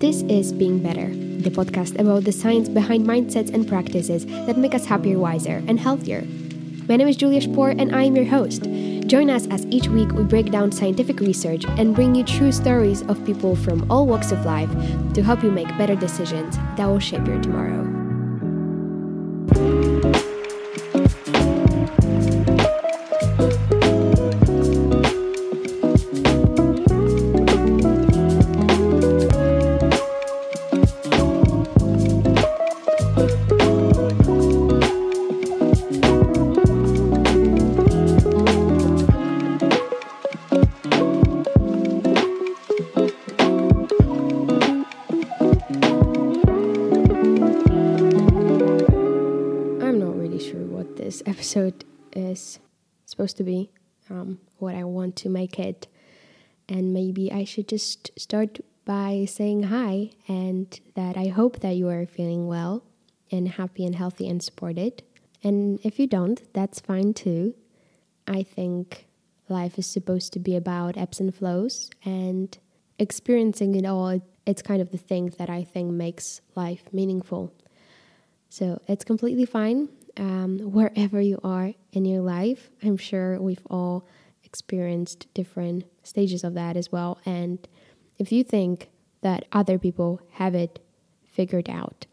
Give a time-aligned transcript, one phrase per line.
[0.00, 4.72] This is Being Better, the podcast about the science behind mindsets and practices that make
[4.72, 6.22] us happier, wiser, and healthier.
[6.88, 8.62] My name is Julia Spoor, and I am your host.
[9.08, 13.02] Join us as each week we break down scientific research and bring you true stories
[13.08, 14.70] of people from all walks of life
[15.14, 17.97] to help you make better decisions that will shape your tomorrow.
[51.18, 52.60] This episode is
[53.04, 53.70] supposed to be,
[54.08, 55.88] um, what I want to make it.
[56.68, 61.88] And maybe I should just start by saying hi and that I hope that you
[61.88, 62.84] are feeling well
[63.32, 65.02] and happy and healthy and supported.
[65.42, 67.54] And if you don't, that's fine too.
[68.28, 69.06] I think
[69.48, 72.56] life is supposed to be about ebbs and flows and
[72.98, 74.20] experiencing it all.
[74.46, 77.52] It's kind of the thing that I think makes life meaningful.
[78.50, 79.88] So it's completely fine
[80.18, 82.70] um, wherever you are in your life.
[82.82, 84.06] I'm sure we've all
[84.44, 87.18] experienced different stages of that as well.
[87.24, 87.66] And
[88.18, 88.90] if you think
[89.22, 90.84] that other people have it
[91.24, 92.06] figured out,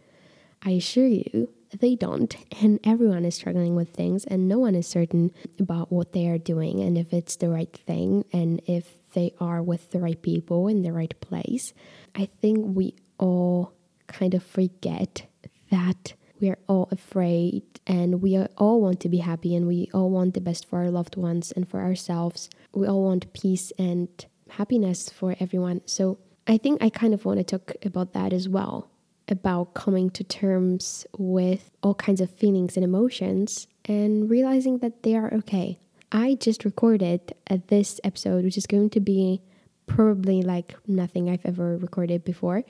[0.64, 2.36] I assure you they don't.
[2.62, 6.38] And everyone is struggling with things, and no one is certain about what they are
[6.38, 10.68] doing and if it's the right thing and if they are with the right people
[10.68, 11.74] in the right place.
[12.16, 13.74] I think we all
[14.08, 15.28] kind of forget
[15.70, 20.10] that we are all afraid and we all want to be happy and we all
[20.10, 22.50] want the best for our loved ones and for ourselves.
[22.74, 24.10] We all want peace and
[24.50, 25.82] happiness for everyone.
[25.86, 28.90] So I think I kind of want to talk about that as well
[29.28, 35.16] about coming to terms with all kinds of feelings and emotions and realizing that they
[35.16, 35.80] are okay.
[36.12, 39.42] I just recorded uh, this episode, which is going to be
[39.88, 42.64] probably like nothing I've ever recorded before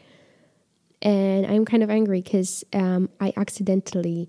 [1.05, 4.27] and I'm kind of angry because um, I accidentally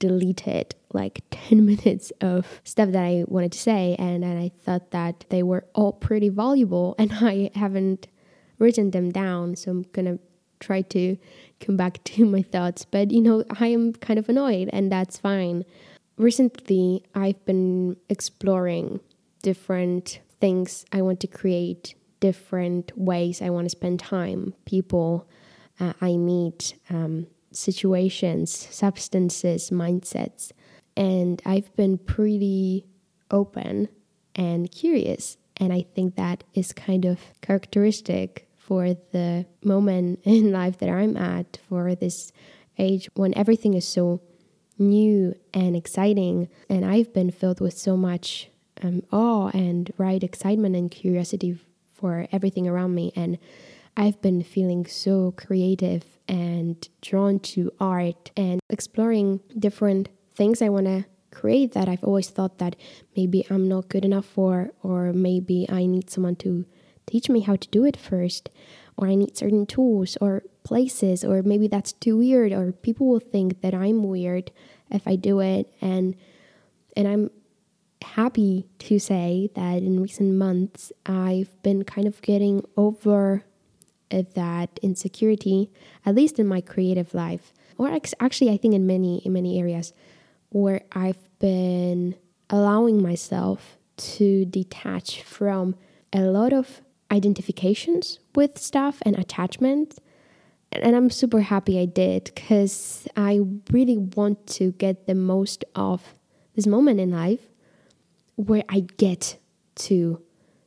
[0.00, 4.90] deleted like 10 minutes of stuff that I wanted to say, and, and I thought
[4.90, 8.08] that they were all pretty valuable, and I haven't
[8.58, 10.18] written them down, so I'm gonna
[10.58, 11.16] try to
[11.60, 12.84] come back to my thoughts.
[12.84, 15.64] But you know, I am kind of annoyed, and that's fine.
[16.16, 18.98] Recently, I've been exploring
[19.42, 25.28] different things I want to create, different ways I want to spend time, people
[25.80, 30.52] uh, I meet, um, situations, substances, mindsets.
[30.96, 32.84] And I've been pretty
[33.30, 33.88] open
[34.34, 35.36] and curious.
[35.56, 41.16] And I think that is kind of characteristic for the moment in life that I'm
[41.16, 42.32] at, for this
[42.78, 44.20] age when everything is so
[44.78, 46.48] new and exciting.
[46.68, 48.50] And I've been filled with so much
[48.82, 51.58] um, awe and right excitement and curiosity
[51.94, 53.12] for everything around me.
[53.16, 53.38] And
[53.98, 60.86] I've been feeling so creative and drawn to art and exploring different things I want
[60.86, 62.76] to create that I've always thought that
[63.16, 66.64] maybe I'm not good enough for, or maybe I need someone to
[67.06, 68.50] teach me how to do it first,
[68.96, 73.18] or I need certain tools or places, or maybe that's too weird, or people will
[73.18, 74.52] think that I'm weird
[74.92, 75.74] if I do it.
[75.80, 76.14] And
[76.96, 77.30] and I'm
[78.00, 83.42] happy to say that in recent months I've been kind of getting over
[84.10, 85.70] that insecurity,
[86.04, 87.88] at least in my creative life, or
[88.20, 89.92] actually, I think in many in many areas,
[90.50, 92.16] where I've been
[92.50, 95.74] allowing myself to detach from
[96.12, 96.80] a lot of
[97.10, 99.98] identifications with stuff and attachment.
[100.72, 103.40] And I'm super happy I did because I
[103.70, 106.14] really want to get the most of
[106.54, 107.48] this moment in life
[108.36, 109.38] where I get
[109.76, 110.22] to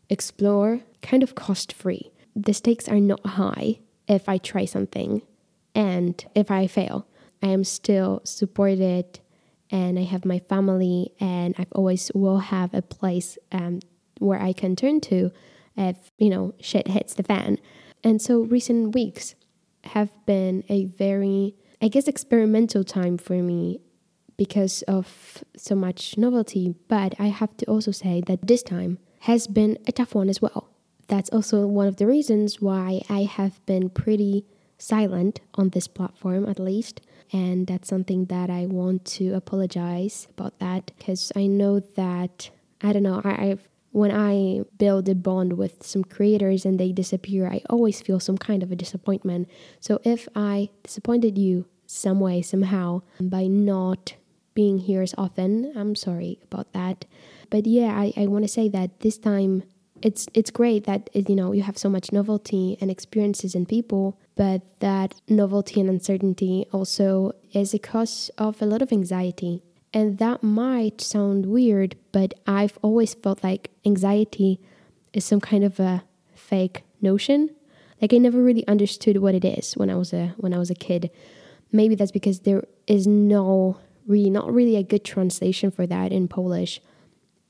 [0.09, 5.21] explore kind of cost free the stakes are not high if I try something
[5.75, 7.07] and if I fail.
[7.41, 9.19] I am still supported
[9.69, 13.79] and I have my family and I've always will have a place um,
[14.19, 15.31] where I can turn to
[15.77, 17.57] if, you know, shit hits the fan.
[18.03, 19.35] And so recent weeks
[19.85, 23.79] have been a very, I guess, experimental time for me
[24.37, 26.75] because of so much novelty.
[26.87, 30.41] But I have to also say that this time has been a tough one as
[30.41, 30.71] well
[31.11, 34.45] that's also one of the reasons why I have been pretty
[34.77, 37.01] silent on this platform, at least.
[37.33, 42.49] And that's something that I want to apologize about that because I know that,
[42.81, 46.93] I don't know, I, I've when I build a bond with some creators and they
[46.93, 49.49] disappear, I always feel some kind of a disappointment.
[49.81, 54.15] So if I disappointed you some way, somehow, by not
[54.53, 57.03] being here as often, I'm sorry about that.
[57.49, 59.63] But yeah, I, I want to say that this time
[60.01, 64.17] it's it's great that you know you have so much novelty and experiences in people
[64.35, 69.61] but that novelty and uncertainty also is a cause of a lot of anxiety.
[69.93, 74.59] And that might sound weird but i've always felt like anxiety
[75.13, 76.03] is some kind of a
[76.33, 77.49] fake notion.
[78.01, 80.69] Like i never really understood what it is when i was a when i was
[80.69, 81.11] a kid.
[81.71, 83.77] Maybe that's because there is no
[84.07, 86.81] really not really a good translation for that in polish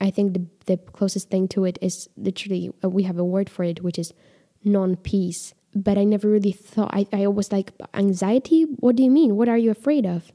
[0.02, 3.50] I think the, the closest thing to it is literally, uh, we have a word
[3.50, 4.14] for it, which is
[4.64, 5.54] non peace.
[5.74, 8.64] But I never really thought, I, I was like, anxiety?
[8.64, 9.38] What do you mean?
[9.38, 10.32] What are you afraid of?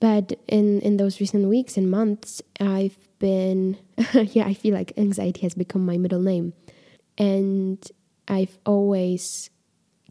[0.00, 3.76] But in, in those recent weeks and months, I've been,
[4.14, 6.54] yeah, I feel like anxiety has become my middle name.
[7.18, 7.78] And
[8.26, 9.50] I've always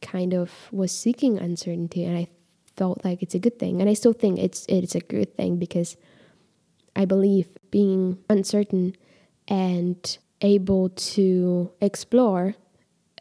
[0.02, 2.28] kind of was seeking uncertainty and I
[2.78, 3.82] felt like it's a good thing.
[3.82, 5.98] And I still think it's it's a good thing because
[6.96, 8.96] I believe being uncertain
[9.48, 12.56] and able to explore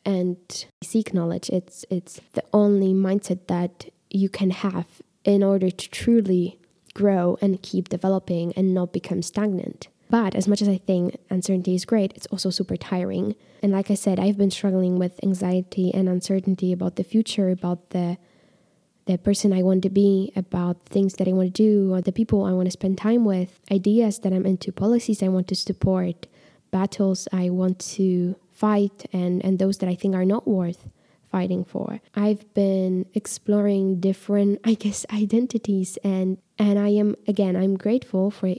[0.05, 4.87] and seek knowledge it's it's the only mindset that you can have
[5.25, 6.59] in order to truly
[6.95, 11.75] grow and keep developing and not become stagnant but as much as I think uncertainty
[11.75, 13.35] is great, it's also super tiring.
[13.63, 17.91] And like I said, I've been struggling with anxiety and uncertainty about the future, about
[17.91, 18.17] the
[19.09, 22.13] the person I want to be, about things that I want to do, or the
[22.13, 25.57] people I want to spend time with, ideas that I'm into, policies I want to
[25.57, 26.27] support,
[26.71, 30.91] battles I want to fight, and, and those that I think are not worth
[31.33, 32.01] fighting for.
[32.15, 38.55] I've been exploring different, I guess, identities, and and I am again, I'm grateful for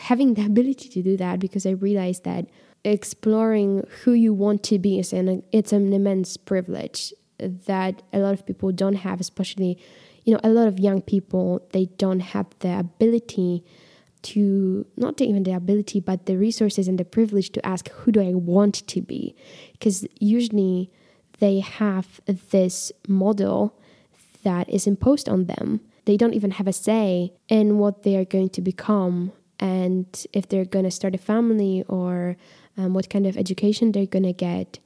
[0.00, 2.46] having the ability to do that because I realized that
[2.84, 8.34] exploring who you want to be is an it's an immense privilege that a lot
[8.34, 9.78] of people don't have, especially,
[10.24, 13.64] you know, a lot of young people, they don't have the ability
[14.22, 18.20] to, not even the ability, but the resources and the privilege to ask, who do
[18.20, 19.34] I want to be?
[19.72, 20.90] Because usually
[21.40, 22.20] they have
[22.50, 23.78] this model
[24.42, 25.80] that is imposed on them.
[26.06, 30.48] They don't even have a say in what they are going to become and if
[30.48, 32.36] they're going to start a family or
[32.76, 34.78] um, what kind of education they're going to get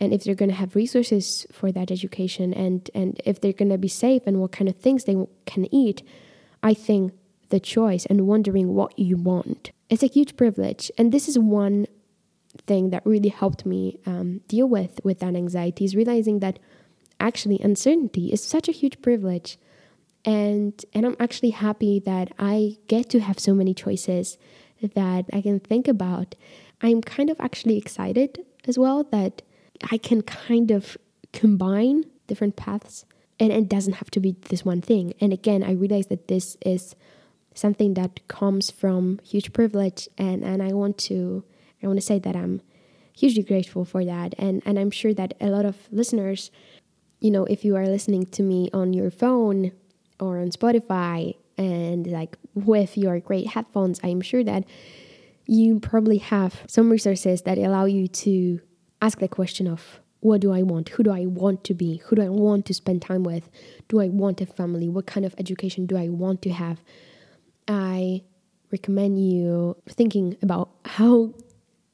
[0.00, 3.70] and if they're going to have resources for that education and and if they're going
[3.70, 5.16] to be safe and what kind of things they
[5.46, 6.02] can eat
[6.62, 7.12] i think
[7.52, 9.70] the choice and wondering what you want.
[9.88, 11.86] Is a huge privilege and this is one
[12.66, 16.58] thing that really helped me um, deal with with that anxiety is realizing that
[17.20, 19.58] actually uncertainty is such a huge privilege.
[20.24, 24.38] And and i'm actually happy that i get to have so many choices
[24.80, 26.34] that i can think about.
[26.80, 28.30] I'm kind of actually excited
[28.66, 29.42] as well that
[29.90, 30.96] I can kind of
[31.32, 33.04] combine different paths
[33.40, 35.14] and it doesn't have to be this one thing.
[35.20, 36.94] And again, I realize that this is
[37.54, 41.44] something that comes from huge privilege and, and I want to
[41.82, 42.62] I want to say that I'm
[43.12, 46.52] hugely grateful for that and, and I'm sure that a lot of listeners,
[47.18, 49.72] you know, if you are listening to me on your phone
[50.20, 54.64] or on Spotify and like with your great headphones, I'm sure that
[55.46, 58.60] you probably have some resources that allow you to
[59.02, 60.88] ask the question of what do I want?
[60.90, 61.96] Who do I want to be?
[62.06, 63.50] Who do I want to spend time with?
[63.88, 64.88] Do I want a family?
[64.88, 66.80] What kind of education do I want to have?
[67.66, 68.22] I
[68.70, 71.34] recommend you thinking about how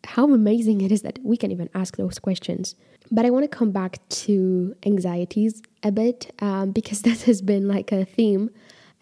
[0.04, 2.74] how amazing it is that we can even ask those questions.
[3.10, 7.66] But I want to come back to anxieties a bit um, because that has been
[7.66, 8.50] like a theme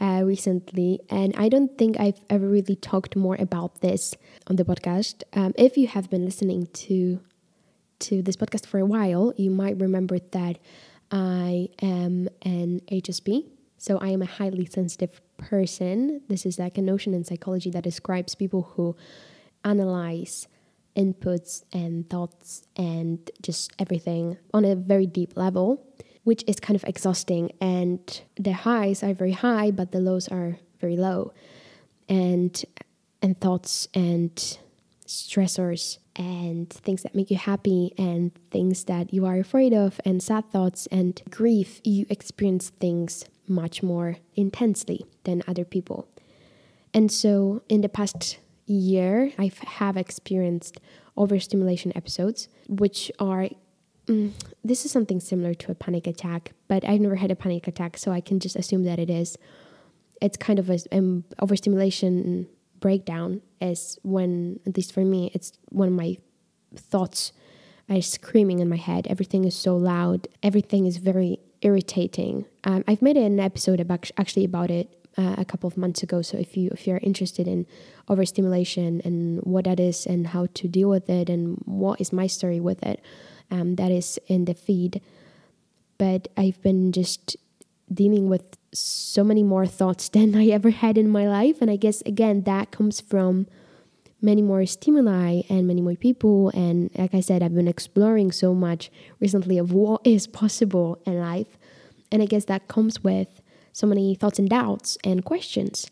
[0.00, 4.14] uh, recently, and I don't think I've ever really talked more about this
[4.46, 5.22] on the podcast.
[5.32, 7.20] Um, if you have been listening to
[8.00, 10.58] to this podcast for a while, you might remember that
[11.10, 13.46] I am an HSP.
[13.78, 16.22] So I am a highly sensitive person.
[16.28, 18.96] This is like a notion in psychology that describes people who
[19.64, 20.48] analyze
[20.96, 25.86] inputs and thoughts and just everything on a very deep level,
[26.24, 27.52] which is kind of exhausting.
[27.60, 28.00] And
[28.36, 31.32] the highs are very high, but the lows are very low.
[32.08, 32.64] And
[33.22, 34.30] and thoughts and
[35.06, 40.22] stressors and things that make you happy and things that you are afraid of and
[40.22, 46.08] sad thoughts and grief, you experience things much more intensely than other people.
[46.94, 50.80] And so in the past year, I have experienced
[51.16, 53.48] overstimulation episodes, which are
[54.06, 54.32] mm,
[54.64, 57.96] this is something similar to a panic attack, but I've never had a panic attack,
[57.96, 59.36] so I can just assume that it is.
[60.20, 62.48] It's kind of a um, overstimulation
[62.80, 66.16] breakdown is when, at least for me, it's when my
[66.74, 67.32] thoughts
[67.88, 69.06] are screaming in my head.
[69.08, 70.28] Everything is so loud.
[70.42, 72.44] Everything is very irritating.
[72.64, 76.22] Um, I've made an episode about actually about it uh, a couple of months ago.
[76.22, 77.66] So if you if you're interested in
[78.08, 82.26] overstimulation and what that is and how to deal with it and what is my
[82.26, 83.00] story with it,
[83.50, 85.00] um, that is in the feed.
[85.98, 87.36] But I've been just
[87.92, 88.44] dealing with
[88.78, 92.42] so many more thoughts than I ever had in my life, and I guess again
[92.42, 93.46] that comes from
[94.22, 96.50] many more stimuli and many more people.
[96.50, 98.90] And like I said, I've been exploring so much
[99.20, 101.58] recently of what is possible in life.
[102.10, 103.42] And I guess that comes with
[103.72, 105.90] so many thoughts and doubts and questions.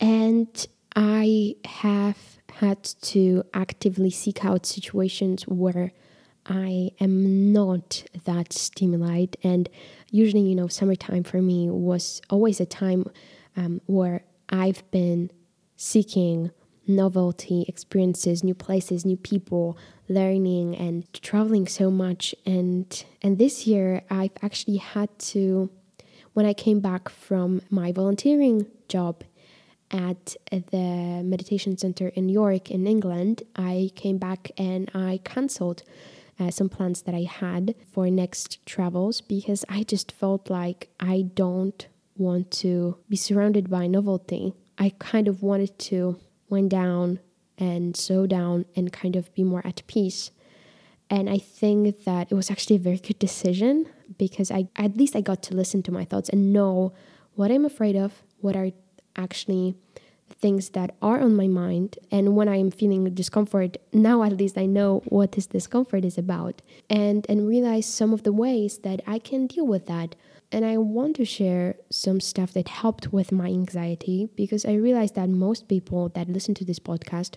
[0.00, 2.18] And I have
[2.54, 5.92] had to actively seek out situations where
[6.46, 9.36] I am not that stimulated.
[9.42, 9.68] And
[10.10, 13.10] usually, you know, summertime for me was always a time
[13.56, 15.30] um, where I've been
[15.76, 16.50] seeking
[16.86, 22.34] novelty, experiences, new places, new people, learning and traveling so much.
[22.44, 25.70] And and this year I've actually had to
[26.32, 29.22] when I came back from my volunteering job
[29.90, 35.82] at the meditation center in York in England, I came back and I cancelled
[36.42, 41.22] uh, some plans that I had for next travels because I just felt like I
[41.34, 44.52] don't want to be surrounded by novelty.
[44.78, 46.18] I kind of wanted to
[46.48, 47.20] wind down
[47.58, 50.30] and slow down and kind of be more at peace.
[51.08, 53.86] And I think that it was actually a very good decision
[54.18, 56.92] because I at least I got to listen to my thoughts and know
[57.34, 58.70] what I'm afraid of, what are
[59.16, 59.76] actually
[60.34, 64.66] things that are on my mind and when i'm feeling discomfort now at least i
[64.66, 69.18] know what this discomfort is about and and realize some of the ways that i
[69.18, 70.14] can deal with that.
[70.50, 75.14] And i want to share some stuff that helped with my anxiety because i realized
[75.14, 77.36] that most people that listen to this podcast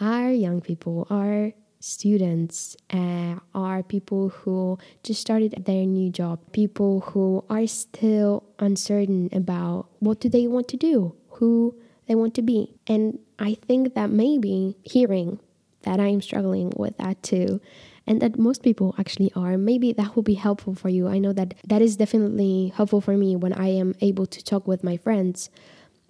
[0.00, 7.00] are young people are students uh, are people who just started their new job people
[7.00, 11.74] who are still uncertain about what do they want to do who
[12.06, 12.74] they want to be.
[12.86, 15.40] And i think that maybe hearing
[15.82, 17.60] that i'm struggling with that too
[18.06, 21.08] and that most people actually are maybe that will be helpful for you.
[21.08, 24.68] I know that that is definitely helpful for me when i am able to talk
[24.68, 25.50] with my friends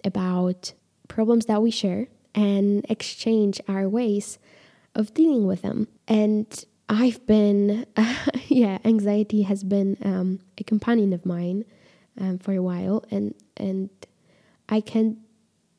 [0.03, 0.73] about
[1.07, 4.37] problems that we share and exchange our ways
[4.93, 5.87] of dealing with them.
[6.07, 6.47] And
[6.87, 7.85] I've been,
[8.47, 11.65] yeah, anxiety has been um, a companion of mine
[12.19, 13.89] um, for a while, and and
[14.69, 15.17] I can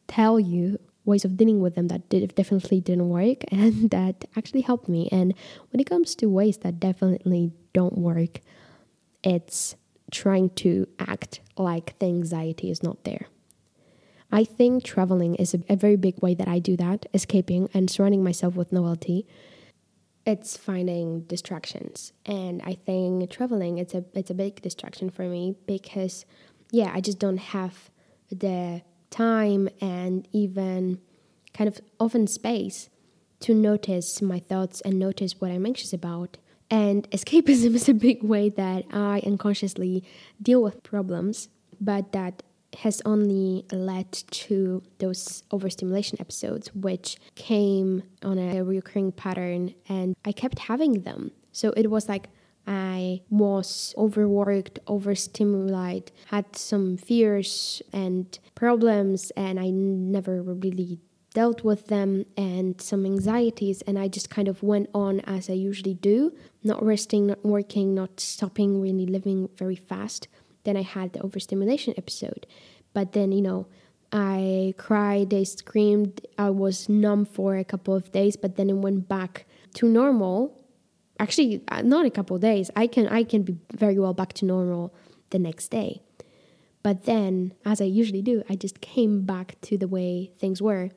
[0.09, 4.63] tell you ways of dealing with them that did, definitely didn't work and that actually
[4.63, 5.09] helped me.
[5.13, 5.35] And
[5.71, 8.41] when it comes to ways that definitely don't work,
[9.23, 9.77] it's
[10.11, 13.27] trying to act like the anxiety is not there.
[14.31, 17.91] I think traveling is a, a very big way that I do that, escaping and
[17.91, 19.27] surrounding myself with novelty.
[20.25, 25.55] It's finding distractions, and I think traveling it's a it's a big distraction for me
[25.69, 26.25] because,
[26.73, 27.91] yeah, I just don't have
[28.29, 28.83] the
[29.17, 31.01] time and even
[31.55, 32.91] kind of often space
[33.41, 36.39] to notice my thoughts and notice what I'm anxious about.
[36.71, 40.05] And escapism is a big way that I unconsciously
[40.41, 41.49] deal with problems,
[41.81, 42.43] but that
[42.81, 50.33] has only led to those overstimulation episodes, which came on a recurring pattern, and I
[50.33, 51.31] kept having them.
[51.53, 52.29] So it was like
[52.67, 60.99] I was overworked, overstimulated, had some fears and problems, and I never really
[61.37, 65.53] dealt with them and some anxieties and I just kind of went on as I
[65.53, 66.33] usually do,
[66.65, 70.29] not resting, not working, not stopping, really living very fast.
[70.65, 72.47] Then I had the overstimulation episode.
[72.95, 73.67] But then, you know,
[74.13, 78.79] I cried, I screamed, I was numb for a couple of days, but then it
[78.79, 79.45] went back
[79.75, 80.59] to normal.
[81.19, 82.71] Actually, uh, not a couple of days.
[82.77, 84.95] I can I can be very well back to normal
[85.31, 86.03] the next day.
[86.83, 90.91] But then, as I usually do, I just came back to the way things were.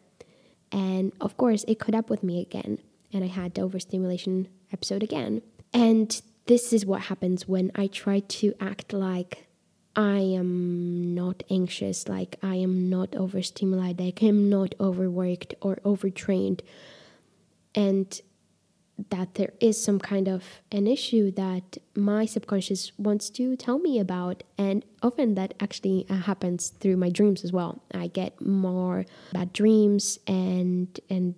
[0.72, 2.78] And of course, it caught up with me again.
[3.12, 5.42] And I had the overstimulation episode again.
[5.74, 9.48] And this is what happens when I try to act like
[9.96, 16.62] I am not anxious, like I am not overstimulated, like I'm not overworked or overtrained,
[17.76, 18.22] and
[19.10, 24.00] that there is some kind of an issue that my subconscious wants to tell me
[24.00, 27.82] about and often that actually uh, happens through my dreams as well.
[27.94, 31.36] I get more bad dreams and and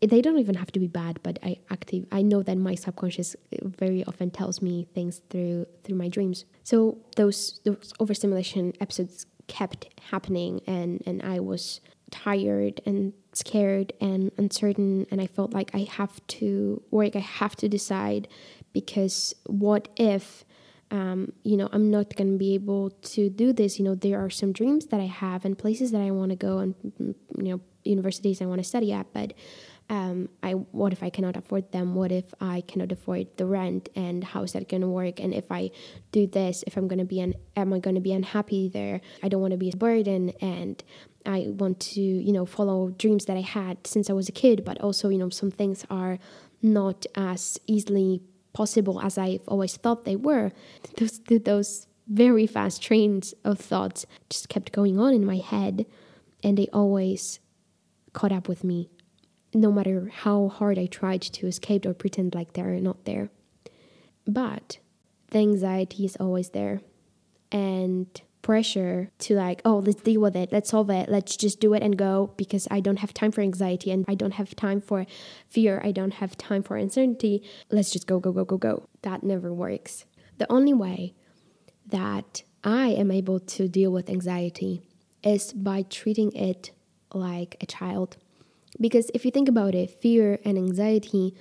[0.00, 3.36] they don't even have to be bad but i active i know that my subconscious
[3.62, 6.44] very often tells me things through through my dreams.
[6.62, 14.30] So those those overstimulation episodes kept happening and and i was tired and scared and
[14.36, 18.28] uncertain and I felt like I have to work, I have to decide
[18.72, 20.44] because what if
[20.92, 23.78] um, you know, I'm not going to be able to do this.
[23.78, 26.36] You know, there are some dreams that I have and places that I want to
[26.36, 29.32] go and, you know, universities I want to study at, but
[29.88, 31.96] um, I what if I cannot afford them?
[31.96, 33.88] What if I cannot afford the rent?
[33.96, 35.18] And how is that going to work?
[35.18, 35.70] And if I
[36.12, 39.00] do this, if I'm going to be an, am I going to be unhappy there?
[39.22, 40.82] I don't want to be a burden, and
[41.26, 44.64] I want to you know follow dreams that I had since I was a kid.
[44.64, 46.18] But also you know some things are
[46.62, 48.22] not as easily
[48.52, 50.52] possible as I've always thought they were.
[50.96, 55.86] Those those very fast trains of thoughts just kept going on in my head,
[56.42, 57.38] and they always
[58.12, 58.90] caught up with me
[59.54, 63.30] no matter how hard I tried to escape or pretend like they're not there.
[64.26, 64.78] But
[65.30, 66.80] the anxiety is always there.
[67.50, 68.08] And
[68.42, 71.82] pressure to like, oh, let's deal with it, let's solve it, let's just do it
[71.82, 75.06] and go because I don't have time for anxiety and I don't have time for
[75.48, 77.42] fear, I don't have time for uncertainty.
[77.70, 78.88] Let's just go, go, go, go, go.
[79.02, 80.04] That never works.
[80.38, 81.14] The only way
[81.86, 84.82] that I am able to deal with anxiety
[85.22, 86.70] is by treating it
[87.12, 88.16] like a child
[88.78, 91.34] because if you think about it, fear and anxiety,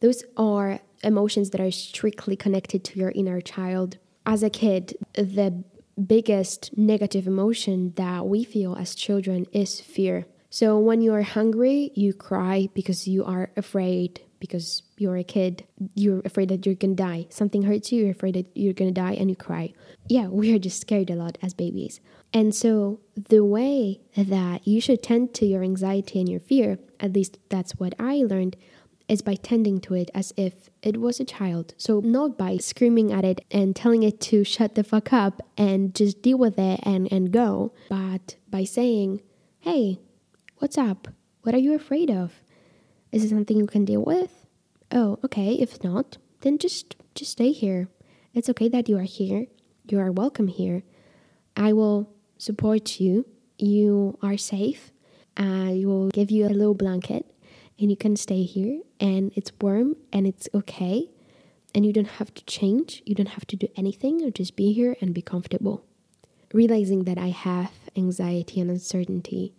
[0.00, 3.98] those are emotions that are strictly connected to your inner child.
[4.24, 5.64] As a kid, the
[6.06, 10.26] biggest negative emotion that we feel as children is fear.
[10.48, 15.64] So when you are hungry, you cry because you are afraid because you're a kid,
[15.94, 17.26] you're afraid that you're gonna die.
[17.28, 19.72] Something hurts you, you're afraid that you're gonna die, and you cry.
[20.08, 22.00] Yeah, we are just scared a lot as babies.
[22.32, 27.12] And so, the way that you should tend to your anxiety and your fear, at
[27.12, 28.56] least that's what I learned,
[29.10, 31.74] is by tending to it as if it was a child.
[31.76, 35.92] So, not by screaming at it and telling it to shut the fuck up and
[35.94, 39.20] just deal with it and, and go, but by saying,
[39.58, 39.98] hey,
[40.58, 41.08] what's up?
[41.42, 42.40] What are you afraid of?
[43.10, 44.46] Is it something you can deal with?
[44.92, 45.54] Oh, okay.
[45.54, 47.88] If not, then just just stay here.
[48.32, 49.46] It's okay that you are here.
[49.88, 50.84] You are welcome here.
[51.56, 53.26] I will support you.
[53.58, 54.92] You are safe.
[55.36, 57.26] I will give you a little blanket
[57.80, 61.10] and you can stay here and it's warm and it's okay.
[61.74, 63.02] And you don't have to change.
[63.06, 65.84] You don't have to do anything or just be here and be comfortable.
[66.52, 69.54] Realizing that I have anxiety and uncertainty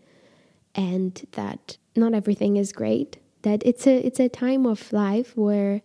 [0.76, 5.82] and that not everything is great that it's a it's a time of life where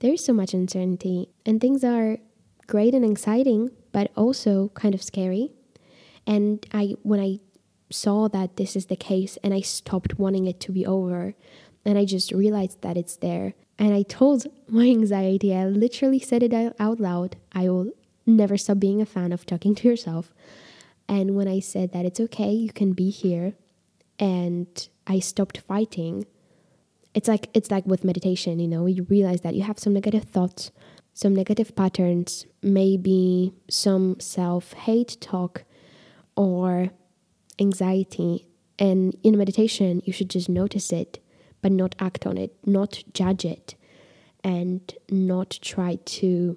[0.00, 2.18] there's so much uncertainty and things are
[2.66, 5.52] great and exciting but also kind of scary
[6.26, 7.38] and i when i
[7.90, 11.34] saw that this is the case and i stopped wanting it to be over
[11.86, 13.54] and i just realized that it's there.
[13.78, 17.36] And i told my anxiety i literally said it out loud.
[17.52, 17.90] I will
[18.26, 20.34] never stop being a fan of talking to yourself.
[21.08, 23.54] And when i said that it's okay you can be here
[24.18, 26.26] and i stopped fighting
[27.14, 30.24] it's like it's like with meditation you know you realize that you have some negative
[30.24, 30.72] thoughts
[31.14, 35.64] some negative patterns maybe some self-hate talk
[36.36, 36.90] or
[37.58, 38.46] anxiety.
[38.78, 41.18] And in meditation you should just notice it
[41.66, 43.74] but not act on it not judge it
[44.44, 46.56] and not try to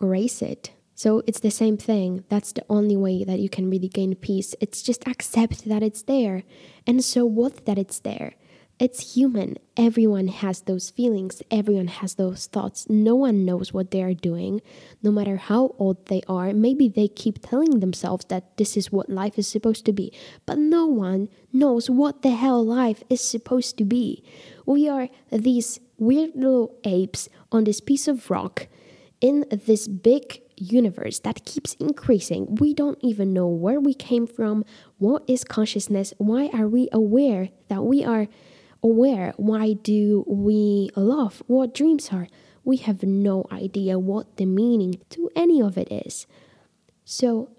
[0.00, 0.70] erase it
[1.02, 2.24] so it's the same thing.
[2.28, 4.54] That's the only way that you can really gain peace.
[4.60, 6.42] It's just accept that it's there.
[6.86, 8.34] And so what that it's there?
[8.80, 9.58] It's human.
[9.76, 11.42] Everyone has those feelings.
[11.50, 12.88] Everyone has those thoughts.
[12.88, 14.62] No one knows what they are doing,
[15.02, 16.54] no matter how old they are.
[16.54, 20.14] Maybe they keep telling themselves that this is what life is supposed to be,
[20.46, 24.24] but no one knows what the hell life is supposed to be.
[24.64, 28.66] We are these weird little apes on this piece of rock
[29.20, 32.54] in this big universe that keeps increasing.
[32.54, 34.64] We don't even know where we came from.
[34.96, 36.14] What is consciousness?
[36.16, 38.26] Why are we aware that we are
[38.82, 39.32] aware.
[39.36, 41.42] Why do we love?
[41.46, 42.28] What dreams are?
[42.64, 46.26] We have no idea what the meaning to any of it is.
[47.04, 47.50] So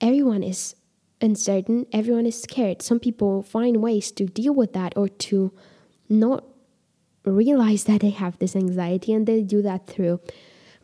[0.00, 0.74] everyone is
[1.20, 2.82] uncertain, everyone is scared.
[2.82, 5.52] Some people find ways to deal with that or to
[6.08, 6.44] not
[7.24, 10.20] realize that they have this anxiety and they do that through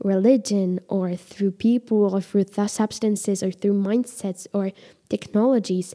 [0.03, 4.73] religion or through people or through substances or through mindsets or
[5.09, 5.95] technologies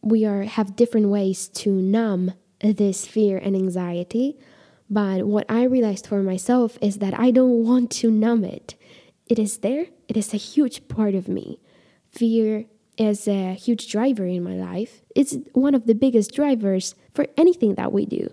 [0.00, 4.36] we are have different ways to numb this fear and anxiety.
[4.90, 8.74] But what I realized for myself is that I don't want to numb it.
[9.26, 11.60] It is there, it is a huge part of me.
[12.10, 12.64] Fear
[12.96, 15.02] is a huge driver in my life.
[15.14, 18.32] It's one of the biggest drivers for anything that we do.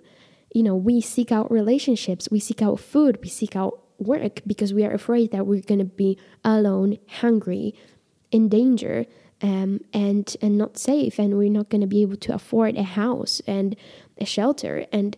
[0.53, 4.73] You know, we seek out relationships, we seek out food, we seek out work because
[4.73, 7.75] we are afraid that we're going to be alone, hungry,
[8.31, 9.05] in danger,
[9.41, 12.83] um, and and not safe and we're not going to be able to afford a
[12.83, 13.75] house and
[14.17, 15.17] a shelter and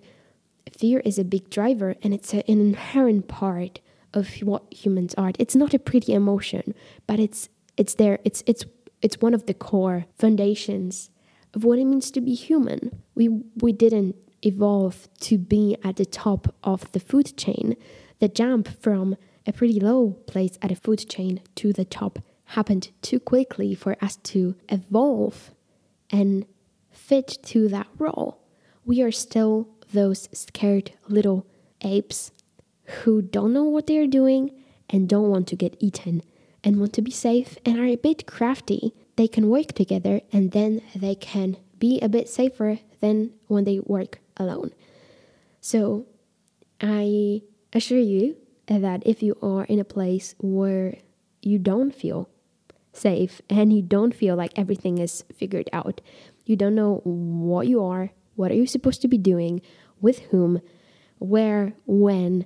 [0.72, 3.80] fear is a big driver and it's an inherent part
[4.14, 5.32] of what humans are.
[5.40, 6.74] It's not a pretty emotion
[7.06, 8.20] but it's it's there.
[8.24, 8.66] It's it's
[9.02, 11.12] it's one of the core foundations
[11.54, 13.04] of what it means to be human.
[13.16, 13.30] We
[13.62, 17.76] we didn't evolve to be at the top of the food chain.
[18.20, 22.20] The jump from a pretty low place at a food chain to the top
[22.52, 25.52] happened too quickly for us to evolve
[26.10, 26.46] and
[26.92, 28.40] fit to that role.
[28.88, 31.46] We are still those scared little
[31.82, 32.32] apes
[33.04, 34.52] who don't know what they're doing
[34.90, 36.24] and don't want to get eaten
[36.64, 38.94] and want to be safe and are a bit crafty.
[39.18, 43.82] They can work together and then they can be a bit safer than when they
[43.82, 44.72] work alone.
[45.60, 46.06] So
[46.80, 47.42] I
[47.74, 50.96] assure you that if you are in a place where
[51.42, 52.30] you don't feel
[52.94, 56.00] safe and you don't feel like everything is figured out.
[56.46, 59.62] You don't know what you are, what are you supposed to be doing,
[60.00, 60.62] with whom,
[61.20, 62.46] where, when.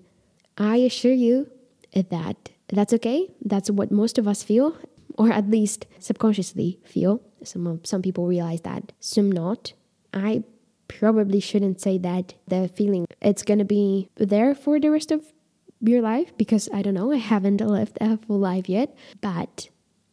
[0.58, 1.50] I assure you
[1.94, 3.30] that that's okay.
[3.44, 4.78] That's what most of us feel,
[5.18, 7.22] or at least subconsciously feel.
[7.44, 9.74] Some some people realize that, some not.
[10.14, 10.44] I
[10.88, 15.34] probably shouldn't say that the feeling it's gonna be there for the rest of
[15.80, 18.96] your life because I don't know, I haven't lived a full life yet.
[19.20, 19.70] But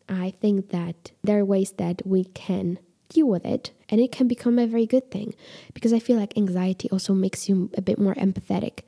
[0.08, 4.29] I think that there are ways that we can deal with it and it can
[4.29, 5.35] become a very good thing
[5.74, 8.81] because I feel like anxiety also makes you a bit more empathetic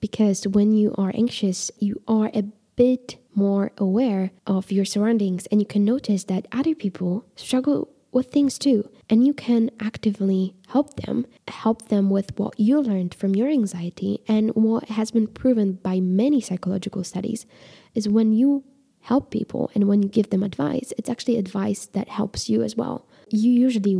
[0.00, 2.44] because when you are anxious, you are a
[2.76, 8.32] bit more aware of your surroundings and you can notice that other people struggle with
[8.32, 13.36] things too and you can actively help them help them with what you learned from
[13.36, 17.46] your anxiety and what has been proven by many psychological studies
[17.94, 18.64] is when you
[19.02, 22.76] help people and when you give them advice, it's actually advice that helps you as
[22.76, 23.06] well.
[23.30, 23.96] You usually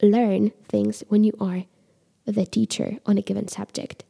[0.00, 1.64] learn things when you are
[2.24, 4.04] the teacher on a given subject.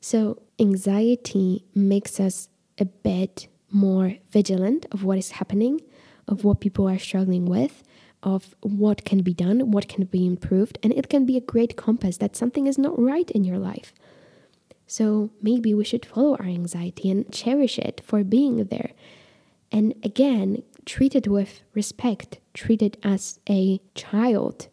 [0.00, 5.80] So, anxiety makes us a bit more vigilant of what is happening,
[6.28, 7.82] of what people are struggling with,
[8.22, 11.76] of what can be done, what can be improved, and it can be a great
[11.76, 13.92] compass that something is not right in your life.
[14.86, 18.90] So maybe we should follow our anxiety and cherish it for being there
[19.74, 24.68] and again, treat it with respect, treat it as a child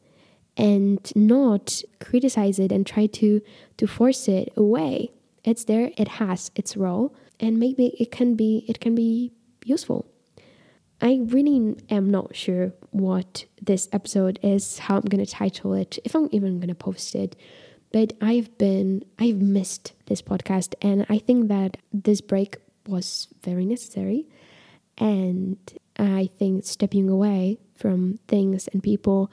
[0.58, 3.42] and not criticize it and try to
[3.78, 5.12] to force it away.
[5.44, 9.32] It's there, it has its role, and maybe it can be it can be
[9.66, 10.06] useful.
[11.02, 16.14] I really am not sure what this episode is, how I'm gonna title it, if
[16.16, 17.36] I'm even gonna post it.
[17.92, 23.66] But I've been I've missed this podcast and I think that this break was very
[23.66, 24.28] necessary.
[24.98, 25.58] And
[25.98, 29.32] I think stepping away from things and people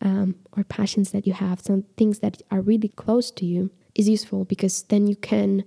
[0.00, 4.08] um, or passions that you have, some things that are really close to you, is
[4.08, 5.64] useful because then you can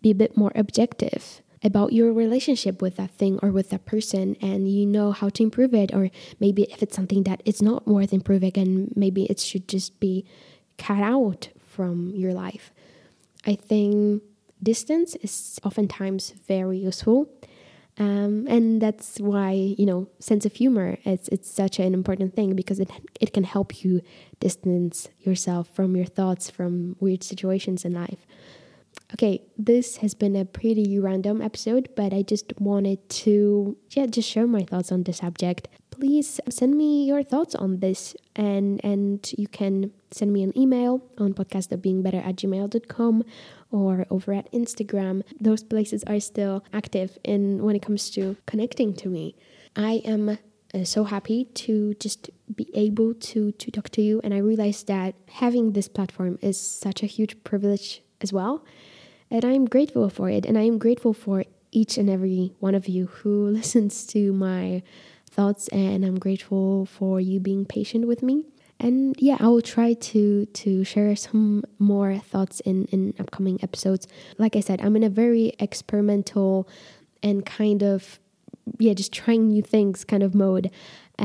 [0.00, 4.36] be a bit more objective about your relationship with that thing or with that person
[4.40, 5.92] and you know how to improve it.
[5.94, 9.98] Or maybe if it's something that it's not worth improving and maybe it should just
[9.98, 10.26] be
[10.76, 12.70] cut out from your life.
[13.46, 14.22] I think
[14.62, 17.28] distance is oftentimes very useful
[17.98, 22.56] um, and that's why you know sense of humor it's it's such an important thing
[22.56, 24.02] because it it can help you
[24.40, 28.26] distance yourself from your thoughts from weird situations in life.
[29.12, 34.28] Okay, this has been a pretty random episode, but I just wanted to yeah just
[34.28, 35.68] share my thoughts on the subject.
[35.90, 41.02] Please send me your thoughts on this, and and you can send me an email
[41.18, 43.24] on podcastofbeingbetter at gmail.com
[43.70, 45.22] or over at Instagram.
[45.40, 49.36] Those places are still active in when it comes to connecting to me.
[49.76, 50.38] I am
[50.74, 54.84] uh, so happy to just be able to to talk to you and I realize
[54.84, 58.64] that having this platform is such a huge privilege as well.
[59.30, 60.44] And I'm grateful for it.
[60.46, 64.82] And I am grateful for each and every one of you who listens to my
[65.30, 65.68] thoughts.
[65.68, 68.44] And I'm grateful for you being patient with me.
[68.80, 74.08] And yeah i will try to to share some more thoughts in in upcoming episodes.
[74.36, 76.68] Like i said i'm in a very experimental
[77.22, 78.18] and kind of
[78.84, 80.66] yeah just trying new things kind of mode.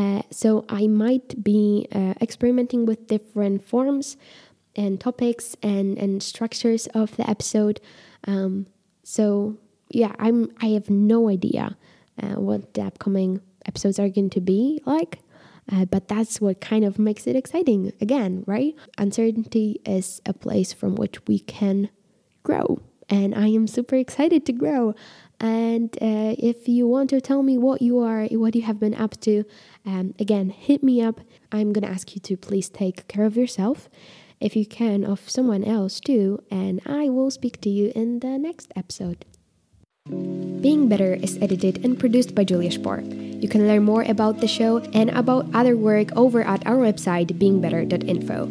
[0.02, 4.16] Uh, so i might be uh, experimenting with different forms
[4.76, 7.80] and topics and and structures of the episode
[8.28, 8.66] um,
[9.04, 9.58] so
[9.90, 11.78] yeah i'm i have no idea
[12.22, 15.20] uh, what the upcoming episodes are going to be like
[15.72, 18.76] uh, but that's what kind of makes it exciting again, right?
[18.98, 21.90] Uncertainty is a place from which we can
[22.44, 22.80] grow.
[23.08, 24.96] And I am super excited to grow.
[25.40, 28.96] And uh, if you want to tell me what you are, what you have been
[28.96, 29.46] up to,
[29.86, 31.22] um, again, hit me up.
[31.52, 33.90] I'm gonna ask you to please take care of yourself,
[34.39, 38.38] if you can, of someone else too, and I will speak to you in the
[38.38, 39.25] next episode.
[40.62, 43.02] Being Better is edited and produced by Julia Spar.
[43.02, 47.38] You can learn more about the show and about other work over at our website,
[47.39, 48.43] beingbetter.info.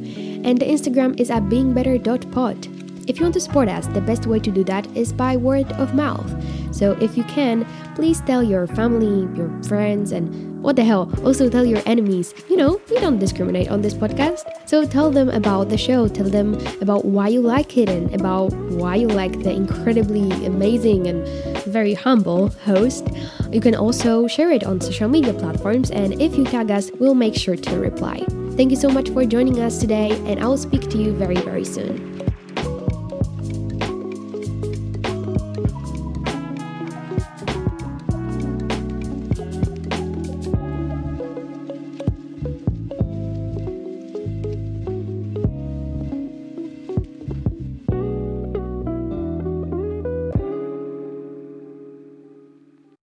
[0.48, 2.77] And the Instagram is at beingbetter.pod.
[3.08, 5.72] If you want to support us, the best way to do that is by word
[5.72, 6.30] of mouth.
[6.74, 11.48] So if you can, please tell your family, your friends, and what the hell, also
[11.48, 12.34] tell your enemies.
[12.50, 14.44] You know, we don't discriminate on this podcast.
[14.68, 18.52] So tell them about the show, tell them about why you like it and about
[18.52, 21.26] why you like the incredibly amazing and
[21.64, 23.08] very humble host.
[23.50, 27.14] You can also share it on social media platforms, and if you tag us, we'll
[27.14, 28.22] make sure to reply.
[28.56, 31.36] Thank you so much for joining us today, and I will speak to you very,
[31.36, 32.07] very soon.